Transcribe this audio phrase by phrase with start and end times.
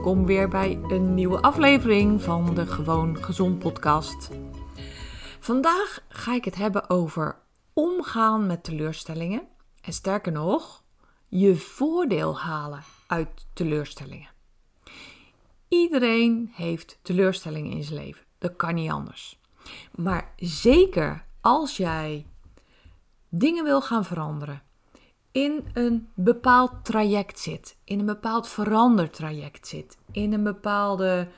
[0.00, 4.30] Welkom weer bij een nieuwe aflevering van de Gewoon Gezond podcast.
[5.40, 7.38] Vandaag ga ik het hebben over
[7.72, 9.42] omgaan met teleurstellingen
[9.80, 10.82] en sterker nog,
[11.28, 14.28] je voordeel halen uit teleurstellingen.
[15.68, 18.24] Iedereen heeft teleurstellingen in zijn leven.
[18.38, 19.38] Dat kan niet anders.
[19.94, 22.26] Maar zeker als jij
[23.28, 24.62] dingen wil gaan veranderen,
[25.32, 31.28] in een bepaald traject zit, in een bepaald verandertraject zit, in een bepaalde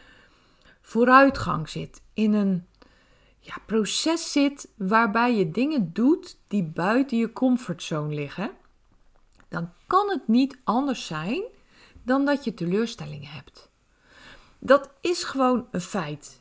[0.81, 2.67] vooruitgang zit, in een
[3.39, 8.51] ja, proces zit waarbij je dingen doet die buiten je comfortzone liggen,
[9.49, 11.43] dan kan het niet anders zijn
[12.03, 13.71] dan dat je teleurstellingen hebt.
[14.59, 16.41] Dat is gewoon een feit.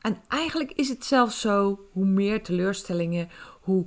[0.00, 3.28] En eigenlijk is het zelfs zo: hoe meer teleurstellingen,
[3.60, 3.86] hoe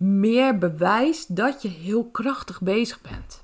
[0.00, 3.42] meer bewijs dat je heel krachtig bezig bent.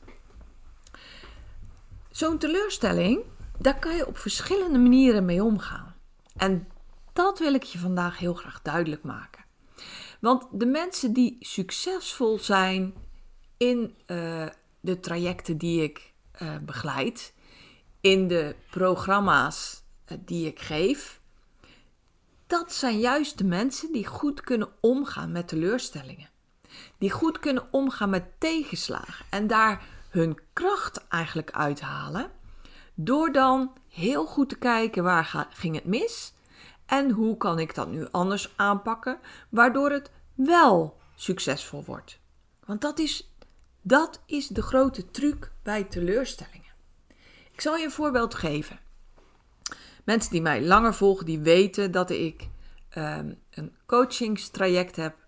[2.10, 3.20] Zo'n teleurstelling,
[3.58, 5.94] daar kan je op verschillende manieren mee omgaan.
[6.36, 6.68] En
[7.12, 9.44] dat wil ik je vandaag heel graag duidelijk maken.
[10.20, 12.94] Want de mensen die succesvol zijn
[13.56, 14.46] in uh,
[14.80, 16.12] de trajecten die ik
[16.42, 17.32] uh, begeleid,
[18.00, 21.20] in de programma's uh, die ik geef,
[22.46, 26.34] dat zijn juist de mensen die goed kunnen omgaan met teleurstellingen
[26.98, 32.30] die goed kunnen omgaan met tegenslagen en daar hun kracht eigenlijk uithalen,
[32.94, 36.34] door dan heel goed te kijken waar ging het mis
[36.86, 39.18] en hoe kan ik dat nu anders aanpakken,
[39.48, 42.18] waardoor het wel succesvol wordt.
[42.64, 43.32] Want dat is,
[43.82, 46.74] dat is de grote truc bij teleurstellingen.
[47.52, 48.78] Ik zal je een voorbeeld geven.
[50.04, 52.48] Mensen die mij langer volgen, die weten dat ik
[52.96, 55.25] um, een coachingstraject heb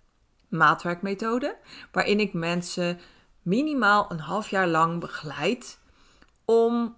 [0.48, 1.56] maatwerkmethode,
[1.92, 3.00] waarin ik mensen
[3.42, 5.78] minimaal een half jaar lang begeleid
[6.44, 6.96] om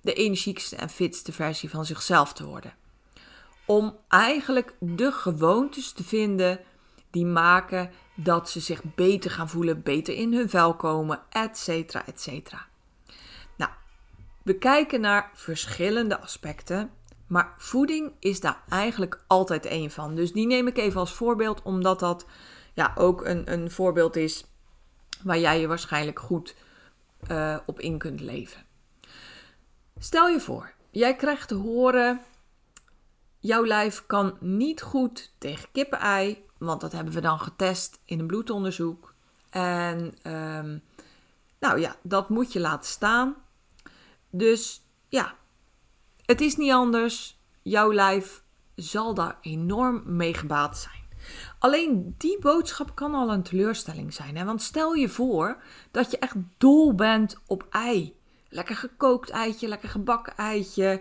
[0.00, 2.74] de energiekste en fitste versie van zichzelf te worden.
[3.66, 6.60] Om eigenlijk de gewoontes te vinden
[7.10, 12.06] die maken dat ze zich beter gaan voelen, beter in hun vel komen, et cetera,
[12.06, 12.66] et cetera.
[13.56, 13.70] Nou,
[14.42, 16.90] we kijken naar verschillende aspecten,
[17.26, 20.14] maar voeding is daar eigenlijk altijd één van.
[20.14, 22.26] Dus die neem ik even als voorbeeld, omdat dat
[22.76, 24.44] ja, ook een, een voorbeeld is
[25.22, 26.54] waar jij je waarschijnlijk goed
[27.30, 28.64] uh, op in kunt leven.
[29.98, 32.20] Stel je voor, jij krijgt te horen:
[33.38, 38.26] jouw lijf kan niet goed tegen kippenei, want dat hebben we dan getest in een
[38.26, 39.14] bloedonderzoek.
[39.50, 40.82] En um,
[41.58, 43.36] nou ja, dat moet je laten staan.
[44.30, 45.34] Dus ja,
[46.24, 47.40] het is niet anders.
[47.62, 48.42] Jouw lijf
[48.74, 51.05] zal daar enorm mee gebaat zijn.
[51.58, 54.36] Alleen die boodschap kan al een teleurstelling zijn.
[54.36, 54.44] Hè?
[54.44, 58.16] Want stel je voor dat je echt dol bent op ei.
[58.48, 61.00] Lekker gekookt eitje, lekker gebakken eitje.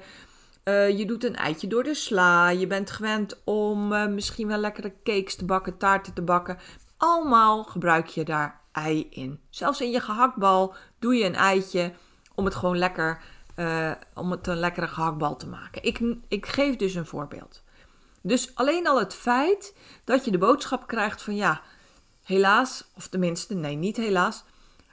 [0.63, 2.50] Uh, je doet een eitje door de sla.
[2.50, 6.57] Je bent gewend om uh, misschien wel lekkere cakes te bakken, taarten te bakken.
[6.97, 9.40] Allemaal gebruik je daar ei in.
[9.50, 11.94] Zelfs in je gehaktbal doe je een eitje
[12.36, 13.22] om het gewoon lekker,
[13.56, 15.83] uh, om het een lekkere gehaktbal te maken.
[15.83, 17.63] Ik, ik geef dus een voorbeeld.
[18.27, 21.62] Dus alleen al het feit dat je de boodschap krijgt van ja,
[22.24, 24.44] helaas, of tenminste, nee, niet helaas.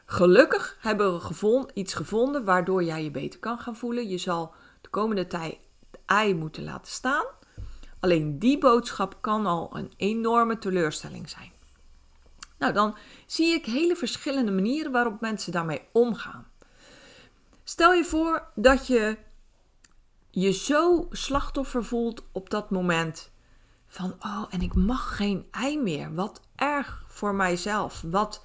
[0.05, 4.09] Gelukkig hebben we gevonden, iets gevonden waardoor jij je beter kan gaan voelen.
[4.09, 5.57] Je zal de komende tijd
[6.07, 7.25] ei moeten laten staan.
[8.01, 11.53] Alleen die boodschap kan al een enorme teleurstelling zijn.
[12.59, 12.97] Nou, dan
[13.27, 16.47] zie ik hele verschillende manieren waarop mensen daarmee omgaan.
[17.65, 19.17] Stel je voor dat je
[20.35, 23.31] je zo slachtoffer voelt op dat moment.
[23.87, 26.15] Van, oh, en ik mag geen ei meer.
[26.15, 28.05] Wat erg voor mijzelf.
[28.07, 28.45] Wat,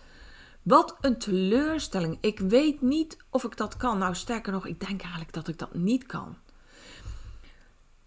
[0.64, 2.18] Wat een teleurstelling.
[2.22, 3.98] Ik weet niet of ik dat kan.
[3.98, 6.38] Nou, sterker nog, ik denk eigenlijk dat ik dat niet kan.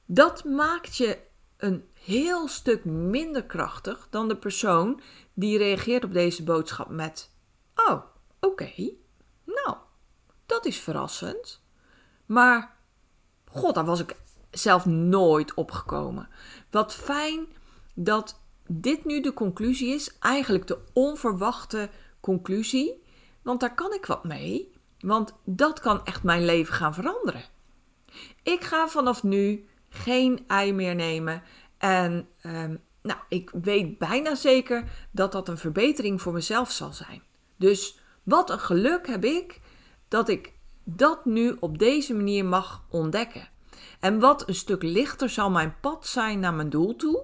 [0.06, 1.19] Dat maakt je
[1.56, 5.00] een heel stuk minder krachtig dan de persoon
[5.35, 7.31] die reageert op deze boodschap met:
[7.75, 8.03] Oh,
[8.41, 8.73] oké,
[9.44, 9.77] nou,
[10.47, 11.62] dat is verrassend.
[12.27, 12.77] Maar,
[13.50, 14.17] god, daar was ik
[14.50, 16.29] zelf nooit opgekomen.
[16.70, 17.47] Wat fijn
[17.94, 23.02] dat dit nu de conclusie is, eigenlijk de onverwachte conclusie,
[23.43, 27.44] want daar kan ik wat mee, want dat kan echt mijn leven gaan veranderen.
[28.43, 31.43] Ik ga vanaf nu geen ei meer nemen
[31.79, 37.23] en um, nou, ik weet bijna zeker dat dat een verbetering voor mezelf zal zijn.
[37.56, 39.61] Dus wat een geluk heb ik
[40.08, 40.53] dat ik
[40.97, 43.49] dat nu op deze manier mag ontdekken.
[44.01, 47.23] En wat een stuk lichter zal mijn pad zijn naar mijn doel toe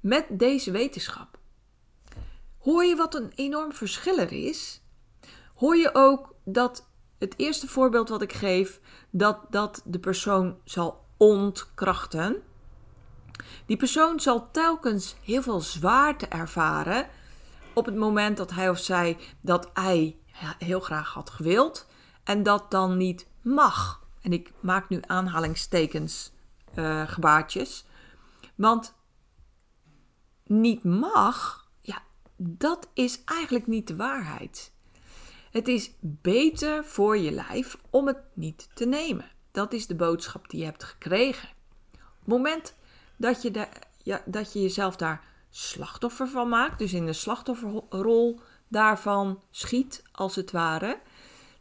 [0.00, 1.38] met deze wetenschap.
[2.58, 4.82] Hoor je wat een enorm verschil er is?
[5.54, 6.88] Hoor je ook dat
[7.18, 12.42] het eerste voorbeeld wat ik geef, dat dat de persoon zal ontkrachten?
[13.66, 17.08] Die persoon zal telkens heel veel zwaarte ervaren
[17.72, 20.16] op het moment dat hij of zij dat hij
[20.58, 21.86] heel graag had gewild
[22.24, 24.06] en dat dan niet mag.
[24.20, 26.32] En ik maak nu aanhalingstekens,
[26.74, 27.84] uh, gebaartjes.
[28.54, 28.94] Want
[30.44, 32.02] niet mag, ja,
[32.36, 34.72] dat is eigenlijk niet de waarheid.
[35.50, 39.30] Het is beter voor je lijf om het niet te nemen.
[39.50, 41.48] Dat is de boodschap die je hebt gekregen.
[41.92, 42.74] Op het moment
[43.16, 43.68] dat je,
[44.02, 50.36] ja, dat je jezelf daar slachtoffer van maakt, dus in de slachtofferrol daarvan schiet, als
[50.36, 51.00] het ware,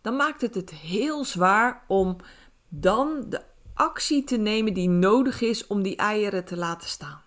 [0.01, 2.15] dan maakt het het heel zwaar om
[2.69, 3.41] dan de
[3.73, 7.21] actie te nemen die nodig is om die eieren te laten staan.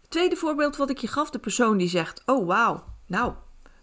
[0.00, 3.34] Het tweede voorbeeld wat ik je gaf, de persoon die zegt: Oh wauw, nou,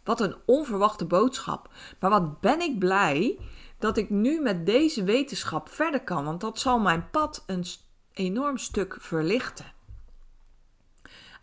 [0.04, 1.70] wat een onverwachte boodschap.
[2.00, 3.40] Maar wat ben ik blij
[3.78, 7.66] dat ik nu met deze wetenschap verder kan, want dat zal mijn pad een
[8.14, 9.74] enorm stuk verlichten.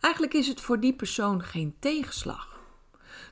[0.01, 2.56] Eigenlijk is het voor die persoon geen tegenslag.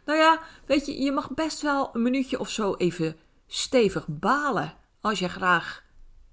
[0.04, 3.16] Nou ja, weet je, je mag best wel een minuutje of zo even
[3.46, 5.84] stevig balen als je graag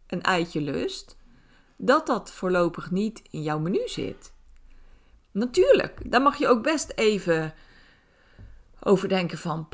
[0.08, 1.18] een eitje lust,
[1.78, 4.34] dat dat voorlopig niet in jouw menu zit.
[5.32, 7.54] Natuurlijk, daar mag je ook best even
[8.80, 9.68] over denken van,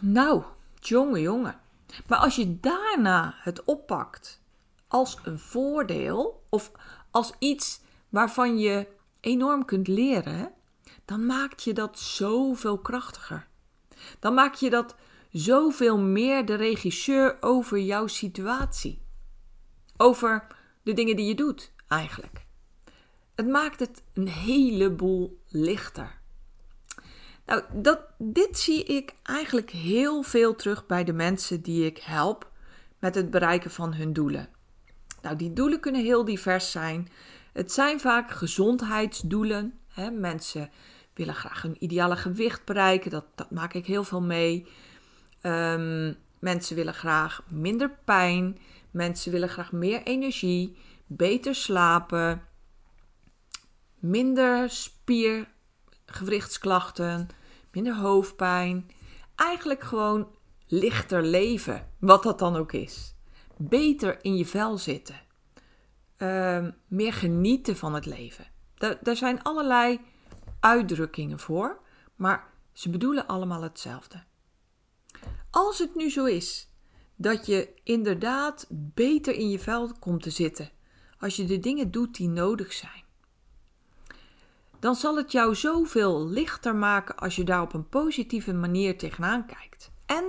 [0.00, 0.42] nou,
[0.74, 1.60] jonge jongen.
[2.06, 4.42] Maar als je daarna het oppakt
[4.88, 6.72] als een voordeel of
[7.10, 8.86] als iets waarvan je
[9.20, 10.52] enorm kunt leren,
[11.12, 13.46] dan maakt je dat zoveel krachtiger.
[14.18, 14.94] Dan maak je dat
[15.30, 19.02] zoveel meer de regisseur over jouw situatie.
[19.96, 20.46] Over
[20.82, 22.46] de dingen die je doet, eigenlijk.
[23.34, 26.20] Het maakt het een heleboel lichter.
[27.46, 32.50] Nou, dat, dit zie ik eigenlijk heel veel terug bij de mensen die ik help
[32.98, 34.48] met het bereiken van hun doelen.
[35.22, 37.08] Nou, die doelen kunnen heel divers zijn.
[37.52, 39.78] Het zijn vaak gezondheidsdoelen.
[39.88, 40.10] Hè?
[40.10, 40.70] Mensen
[41.14, 43.10] willen graag hun ideale gewicht bereiken.
[43.10, 44.66] Dat, dat maak ik heel veel mee.
[45.42, 48.58] Um, mensen willen graag minder pijn.
[48.90, 50.76] Mensen willen graag meer energie.
[51.06, 52.42] Beter slapen.
[53.98, 57.28] Minder spiergewrichtsklachten.
[57.72, 58.90] Minder hoofdpijn.
[59.34, 60.28] Eigenlijk gewoon
[60.66, 61.88] lichter leven.
[61.98, 63.14] Wat dat dan ook is.
[63.56, 65.20] Beter in je vel zitten.
[66.18, 68.50] Uh, meer genieten van het leven.
[69.02, 70.00] Daar zijn allerlei
[70.62, 71.80] uitdrukkingen voor,
[72.16, 74.22] maar ze bedoelen allemaal hetzelfde.
[75.50, 76.68] Als het nu zo is
[77.16, 80.70] dat je inderdaad beter in je vel komt te zitten
[81.18, 83.04] als je de dingen doet die nodig zijn,
[84.78, 89.46] dan zal het jou zoveel lichter maken als je daar op een positieve manier tegenaan
[89.46, 89.90] kijkt.
[90.06, 90.24] En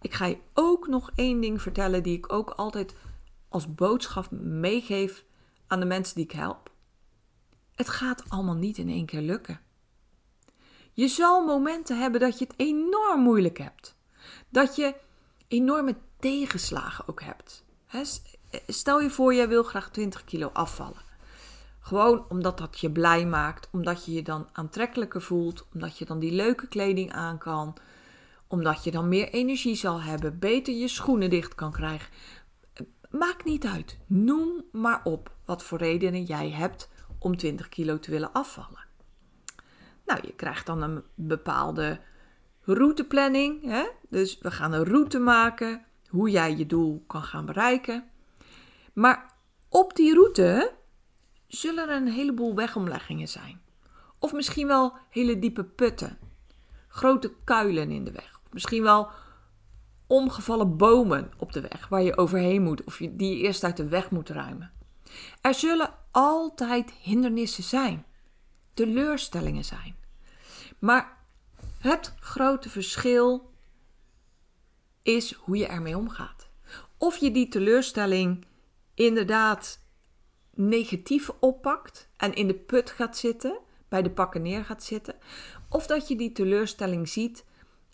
[0.00, 2.94] ik ga je ook nog één ding vertellen die ik ook altijd
[3.48, 5.24] als boodschap meegeef
[5.66, 6.70] aan de mensen die ik help.
[7.74, 9.60] Het gaat allemaal niet in één keer lukken.
[10.98, 13.96] Je zal momenten hebben dat je het enorm moeilijk hebt.
[14.48, 14.94] Dat je
[15.48, 17.64] enorme tegenslagen ook hebt.
[18.66, 21.02] Stel je voor, jij wil graag 20 kilo afvallen.
[21.80, 26.18] Gewoon omdat dat je blij maakt, omdat je je dan aantrekkelijker voelt, omdat je dan
[26.18, 27.76] die leuke kleding aan kan,
[28.46, 32.12] omdat je dan meer energie zal hebben, beter je schoenen dicht kan krijgen.
[33.10, 33.98] Maakt niet uit.
[34.06, 36.88] Noem maar op wat voor redenen jij hebt
[37.18, 38.87] om 20 kilo te willen afvallen.
[40.08, 42.00] Nou, je krijgt dan een bepaalde
[42.62, 43.64] routeplanning.
[43.64, 43.88] Hè?
[44.08, 48.04] Dus we gaan een route maken hoe jij je doel kan gaan bereiken.
[48.92, 49.32] Maar
[49.68, 50.72] op die route
[51.46, 53.60] zullen er een heleboel wegomleggingen zijn.
[54.18, 56.18] Of misschien wel hele diepe putten,
[56.88, 58.40] grote kuilen in de weg.
[58.52, 59.10] Misschien wel
[60.06, 63.88] omgevallen bomen op de weg waar je overheen moet of die je eerst uit de
[63.88, 64.72] weg moet ruimen.
[65.40, 68.06] Er zullen altijd hindernissen zijn,
[68.74, 69.97] teleurstellingen zijn.
[70.78, 71.16] Maar
[71.78, 73.52] het grote verschil
[75.02, 76.48] is hoe je ermee omgaat.
[76.98, 78.46] Of je die teleurstelling
[78.94, 79.78] inderdaad
[80.54, 83.58] negatief oppakt en in de put gaat zitten,
[83.88, 85.14] bij de pakken neer gaat zitten,
[85.68, 87.44] of dat je die teleurstelling ziet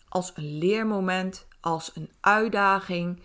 [0.08, 3.22] als een leermoment, als een uitdaging,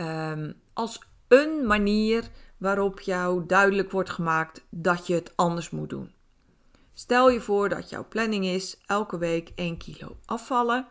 [0.00, 6.12] um, als een manier waarop jou duidelijk wordt gemaakt dat je het anders moet doen.
[6.94, 10.88] Stel je voor dat jouw planning is elke week 1 kilo afvallen.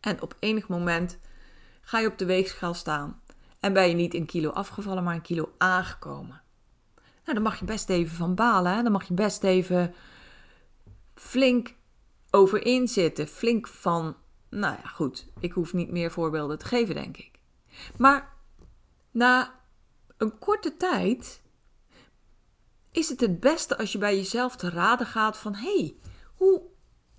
[0.00, 1.18] En op enig moment
[1.80, 3.22] ga je op de weegschaal staan
[3.60, 6.42] en ben je niet een kilo afgevallen, maar een kilo aangekomen.
[6.96, 8.74] Nou, dan mag je best even van balen.
[8.74, 8.82] Hè?
[8.82, 9.94] Dan mag je best even
[11.14, 11.74] flink
[12.30, 13.28] over inzitten.
[13.28, 14.16] Flink van,
[14.50, 17.30] nou ja, goed, ik hoef niet meer voorbeelden te geven, denk ik.
[17.96, 18.32] Maar
[19.10, 19.60] na
[20.16, 21.42] een korte tijd
[22.92, 25.96] is het het beste als je bij jezelf te raden gaat van hé, hey,
[26.34, 26.62] hoe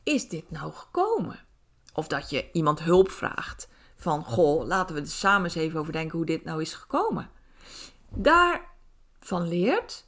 [0.03, 1.39] is dit nou gekomen?
[1.93, 5.93] Of dat je iemand hulp vraagt van goh, laten we er samen eens even over
[5.93, 7.29] denken hoe dit nou is gekomen.
[8.09, 10.05] Daarvan leert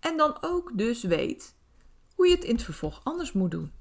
[0.00, 1.54] en dan ook dus weet
[2.14, 3.72] hoe je het in het vervolg anders moet doen.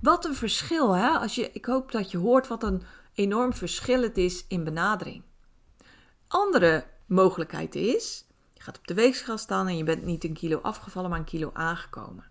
[0.00, 1.08] Wat een verschil, hè?
[1.08, 2.82] Als je, ik hoop dat je hoort wat een
[3.14, 5.22] enorm verschil het is in benadering.
[6.28, 8.26] Andere mogelijkheid is,
[8.62, 11.24] je gaat op de weegschaal staan en je bent niet een kilo afgevallen, maar een
[11.24, 12.24] kilo aangekomen.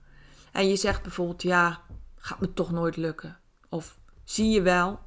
[0.51, 1.81] En je zegt bijvoorbeeld, ja,
[2.15, 3.39] gaat me toch nooit lukken.
[3.69, 4.99] Of zie je wel.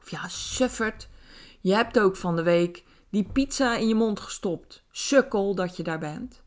[0.00, 1.08] Of ja, suffert.
[1.60, 4.84] Je hebt ook van de week die pizza in je mond gestopt.
[4.90, 6.42] Sukkel dat je daar bent.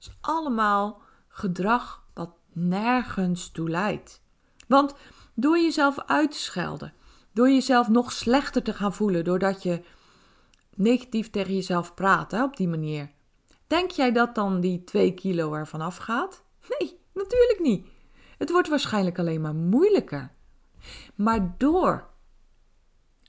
[0.00, 4.22] Is allemaal gedrag wat nergens toe leidt.
[4.68, 4.94] Want
[5.34, 6.92] door jezelf uit te schelden,
[7.32, 9.84] door jezelf nog slechter te gaan voelen, doordat je
[10.76, 13.10] negatief tegen jezelf praat hè, op die manier.
[13.66, 16.44] Denk jij dat dan die 2 kilo ervan afgaat?
[16.68, 17.86] Nee, natuurlijk niet.
[18.38, 20.32] Het wordt waarschijnlijk alleen maar moeilijker.
[21.14, 22.08] Maar door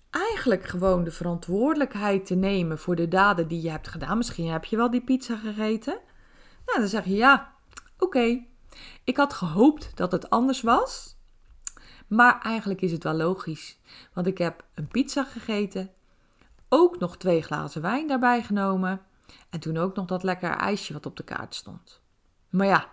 [0.10, 4.66] eigenlijk gewoon de verantwoordelijkheid te nemen voor de daden die je hebt gedaan, misschien heb
[4.66, 6.00] je wel die pizza gegeten.
[6.66, 7.54] Nou, dan zeg je ja,
[8.00, 8.46] oké.
[9.04, 11.16] Ik had gehoopt dat het anders was.
[12.08, 13.80] Maar eigenlijk is het wel logisch.
[14.14, 15.92] Want ik heb een pizza gegeten
[16.70, 19.02] ook nog twee glazen wijn daarbij genomen.
[19.50, 22.02] En toen ook nog dat lekker ijsje wat op de kaart stond.
[22.50, 22.90] Maar ja,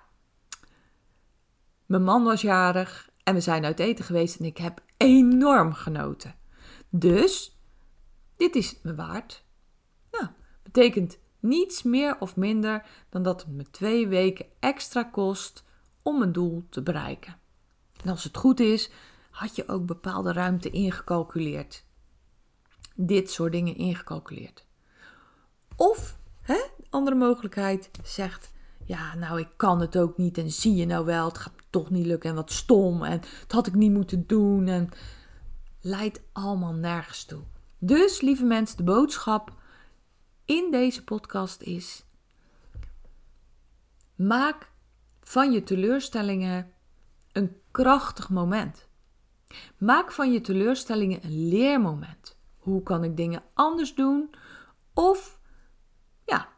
[1.86, 6.34] mijn man was jarig en we zijn uit eten geweest en ik heb enorm genoten.
[6.88, 7.58] Dus,
[8.36, 9.44] dit is het me waard.
[10.10, 10.26] Nou,
[10.62, 15.64] betekent niets meer of minder dan dat het me twee weken extra kost
[16.02, 17.36] om mijn doel te bereiken.
[18.02, 18.90] En als het goed is,
[19.30, 21.84] had je ook bepaalde ruimte ingecalculeerd
[22.94, 24.64] dit soort dingen ingecalculeerd.
[25.76, 28.52] Of, hè, andere mogelijkheid, zegt:
[28.84, 31.90] Ja, nou, ik kan het ook niet en zie je nou wel, het gaat toch
[31.90, 34.88] niet lukken en wat stom en het had ik niet moeten doen en
[35.80, 37.42] leidt allemaal nergens toe.
[37.78, 39.52] Dus, lieve mensen, de boodschap
[40.44, 42.04] in deze podcast is:
[44.14, 44.70] maak
[45.20, 46.72] van je teleurstellingen
[47.32, 48.88] een krachtig moment.
[49.78, 52.33] Maak van je teleurstellingen een leermoment.
[52.64, 54.30] Hoe kan ik dingen anders doen?
[54.94, 55.40] Of
[56.26, 56.48] ja,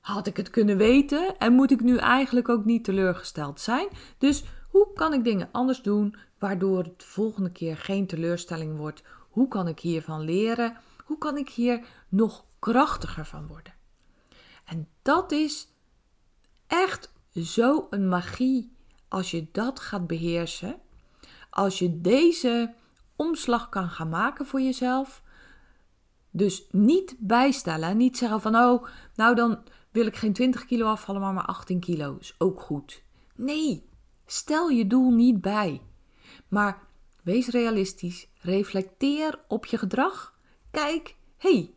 [0.00, 3.88] had ik het kunnen weten en moet ik nu eigenlijk ook niet teleurgesteld zijn?
[4.18, 9.02] Dus hoe kan ik dingen anders doen waardoor het de volgende keer geen teleurstelling wordt?
[9.30, 10.76] Hoe kan ik hiervan leren?
[11.04, 13.74] Hoe kan ik hier nog krachtiger van worden?
[14.64, 15.68] En dat is
[16.66, 18.76] echt zo een magie
[19.08, 20.80] als je dat gaat beheersen.
[21.50, 22.74] Als je deze
[23.26, 25.22] omslag kan gaan maken voor jezelf.
[26.30, 27.96] Dus niet bijstellen.
[27.96, 31.80] Niet zeggen van, oh, nou dan wil ik geen 20 kilo afvallen, maar maar 18
[31.80, 32.16] kilo.
[32.20, 33.02] Is ook goed.
[33.34, 33.88] Nee,
[34.26, 35.82] stel je doel niet bij.
[36.48, 36.82] Maar
[37.22, 38.28] wees realistisch.
[38.40, 40.38] Reflecteer op je gedrag.
[40.70, 41.74] Kijk, hey,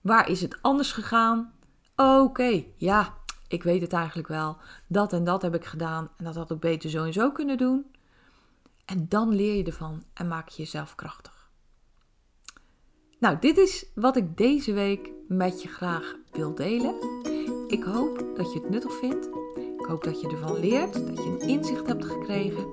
[0.00, 1.52] waar is het anders gegaan?
[1.96, 3.14] Oké, ja,
[3.48, 4.56] ik weet het eigenlijk wel.
[4.86, 7.58] Dat en dat heb ik gedaan en dat had ik beter zo en zo kunnen
[7.58, 7.91] doen.
[8.92, 11.50] En dan leer je ervan en maak je jezelf krachtig.
[13.18, 16.94] Nou, dit is wat ik deze week met je graag wil delen.
[17.68, 19.28] Ik hoop dat je het nuttig vindt.
[19.78, 22.66] Ik hoop dat je ervan leert, dat je een inzicht hebt gekregen.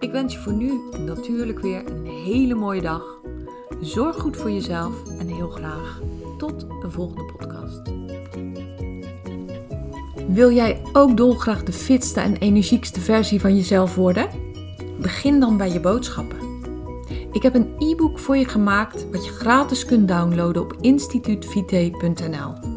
[0.00, 3.20] Ik wens je voor nu natuurlijk weer een hele mooie dag.
[3.80, 6.00] Zorg goed voor jezelf en heel graag
[6.38, 7.92] tot een volgende podcast.
[10.28, 14.41] Wil jij ook dolgraag de fitste en energiekste versie van jezelf worden?
[15.02, 16.38] Begin dan bij je boodschappen.
[17.32, 22.70] Ik heb een e-book voor je gemaakt wat je gratis kunt downloaden op instituutvite.nl.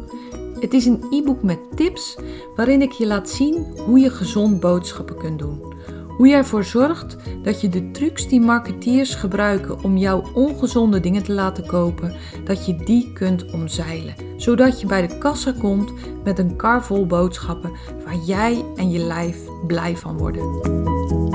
[0.60, 2.16] Het is een e-book met tips
[2.56, 5.74] waarin ik je laat zien hoe je gezond boodschappen kunt doen.
[6.16, 11.22] Hoe je ervoor zorgt dat je de trucs die marketeers gebruiken om jouw ongezonde dingen
[11.22, 12.14] te laten kopen,
[12.44, 14.14] dat je die kunt omzeilen.
[14.36, 15.92] Zodat je bij de kassa komt
[16.24, 17.72] met een kar vol boodschappen
[18.04, 21.25] waar jij en je lijf blij van worden.